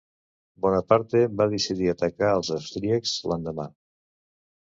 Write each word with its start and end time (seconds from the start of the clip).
Bonaparte 0.65 1.19
va 1.41 1.45
decidir 1.51 1.89
atacar 1.91 2.31
els 2.37 2.49
austríacs 2.57 3.13
l'endemà. 3.33 3.67